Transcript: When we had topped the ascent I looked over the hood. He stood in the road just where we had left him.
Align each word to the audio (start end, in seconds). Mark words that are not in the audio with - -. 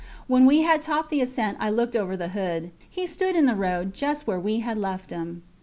When 0.25 0.47
we 0.47 0.63
had 0.63 0.81
topped 0.81 1.11
the 1.11 1.21
ascent 1.21 1.57
I 1.59 1.69
looked 1.69 1.95
over 1.95 2.17
the 2.17 2.29
hood. 2.29 2.71
He 2.89 3.05
stood 3.05 3.35
in 3.35 3.45
the 3.45 3.53
road 3.53 3.93
just 3.93 4.25
where 4.25 4.39
we 4.39 4.61
had 4.61 4.79
left 4.79 5.11
him. 5.11 5.43